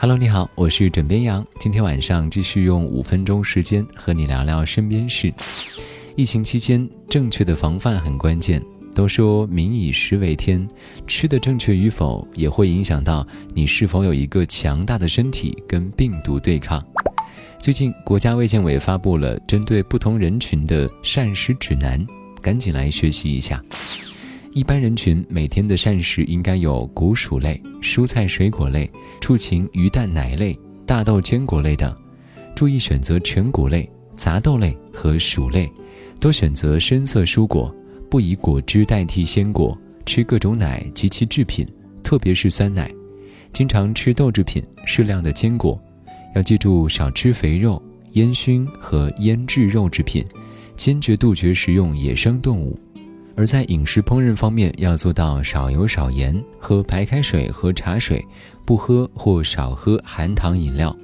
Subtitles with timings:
[0.00, 1.44] Hello，你好，我是枕边羊。
[1.58, 5.34] 今天晚上继续用五分钟时间和你聊聊身边事。
[6.14, 8.62] 疫情期间，正确的防范很关键。
[8.94, 10.66] 都说民以食为天，
[11.08, 16.80] 吃的正确与否也会影响到你是否有一个强大的身体跟病毒对抗。
[17.58, 22.06] 最近，国家卫健委发布了针对不同人群的膳食指南，
[22.40, 23.60] 赶紧来学习一下。
[24.52, 31.94] 一般人群每天的膳食应该有谷薯类、蔬菜水果类、畜禽鱼蛋奶类、大豆坚果类等，
[32.54, 35.70] 注意选择全谷类、杂豆类和薯类，
[36.18, 37.74] 多选择深色蔬果。
[38.10, 41.66] 不以果汁代替鲜果，吃各种奶及其制品，
[42.02, 42.90] 特别是酸奶。
[43.52, 45.78] 经常吃豆制品，适量的坚果。
[46.34, 50.24] 要记住少吃肥肉、烟熏和腌制肉制品，
[50.74, 52.78] 坚决杜绝食用野生动物。
[53.38, 58.20] 而在饮食烹饪方面，要做到少油少盐，喝白开水和茶水，
[58.64, 60.94] 不喝或少喝含糖饮料。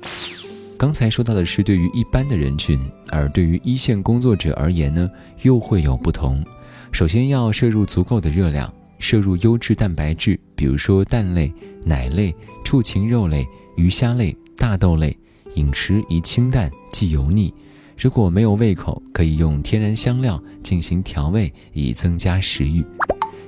[0.76, 2.76] 刚才说到的是对于一般的人群，
[3.08, 5.08] 而对于一线工作者而言呢，
[5.42, 6.44] 又会有不同。
[6.91, 11.54] 首先要摄入足够的热量，摄入优质蛋白质，比如说蛋类、
[11.84, 15.16] 奶类、畜禽肉类、鱼虾类、大豆类。
[15.54, 17.54] 饮食宜清淡，忌油腻。
[17.97, 22.84] 如果没有胃口，可以用天然香料进行调味，以增加食欲。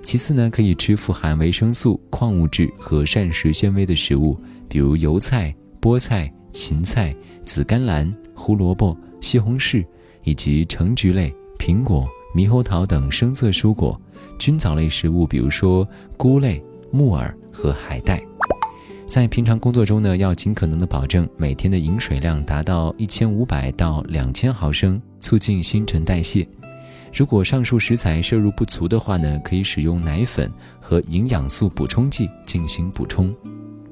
[0.03, 9.85] 其次呢，可以吃富含维生素、矿物质和膳食纤维的食物，比如油菜、菠菜、芹菜、紫甘蓝、胡萝卜、西红柿，
[10.23, 12.09] 以及橙橘类、苹果。
[12.35, 13.99] 猕猴桃等深色蔬果，
[14.39, 18.23] 菌藻类食物，比如说菇类、木耳和海带。
[19.07, 26.47] 在平常工作中呢，要尽可能的保证每天的饮水量达到一千五百到两千毫升，促进新陈代谢。
[27.15, 33.34] 如果上述食材摄入不足的话呢，可以使用奶粉和营养素补充剂进行补充。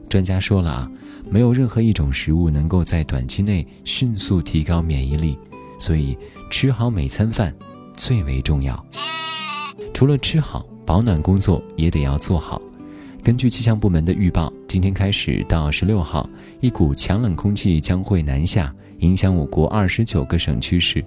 [0.09, 0.91] 专家说了啊，
[1.31, 5.39] 没有任何一种食物能够在短期内迅速提高免疫力，
[5.79, 6.19] 所以
[6.51, 7.55] 吃好每餐饭。
[7.97, 8.85] 最为重要。
[9.93, 12.61] 除了吃好，保暖工作也得要做好。
[13.23, 16.29] 根据气象部门的预报，今天开始到十六号，
[16.61, 21.05] 一股强冷空气将会南下，影响我国二十九个省区市。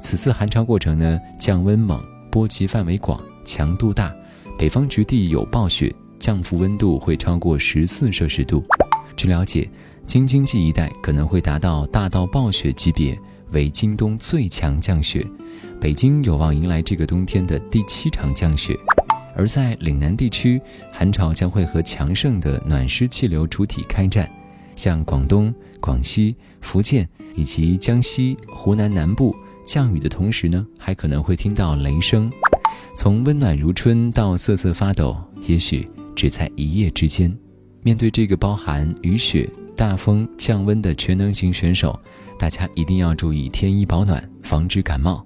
[0.00, 4.10] 此次寒潮过程呢，降温猛，波及范围广，强度大，
[4.58, 8.64] 北方局地有暴雪，降幅温度会超过十四摄氏度。
[9.14, 9.68] 据了解，
[10.06, 13.14] 京津冀一带可能会达到大到暴雪级别，
[13.50, 15.22] 为今冬最强降雪。
[15.78, 18.74] 北京有望迎来这个冬天的第七场降雪，
[19.34, 20.60] 而在岭南地区，
[20.92, 24.28] 寒潮将会和强盛的暖湿气流主体开战。
[24.74, 29.34] 像广东、广西、福建以及江西、湖南南部，
[29.64, 32.30] 降雨的同时呢，还可能会听到雷声。
[32.96, 35.16] 从温暖如春到瑟瑟发抖，
[35.46, 37.34] 也许只在一夜之间。
[37.82, 41.98] 面对这个包含雨雪、大风、降温的全能型选手，
[42.38, 45.24] 大家一定要注意添衣保暖，防止感冒。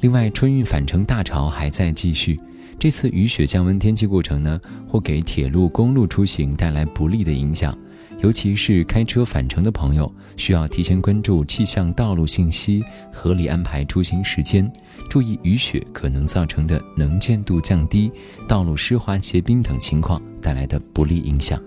[0.00, 2.40] 另外，春运返程大潮还在继续。
[2.80, 4.58] 这次雨雪降温天气过程呢，
[4.88, 7.76] 会给铁路、公路出行带来不利的影响。
[8.20, 12.82] 尤其是开车返程的朋友，需要提前关注气象、道路信息，
[13.12, 14.70] 合理安排出行时间，
[15.10, 18.10] 注意雨雪可能造成的能见度降低、
[18.48, 21.62] 道路湿滑结冰等情况带来的不利影响。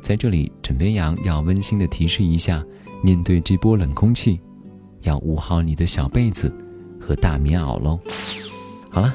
[0.00, 2.64] 在这里，枕边羊要温馨的提示一下：
[3.02, 4.40] 面对这波冷空气，
[5.02, 6.52] 要捂好你的小被子。
[7.00, 7.98] 和大棉袄喽。
[8.90, 9.14] 好了，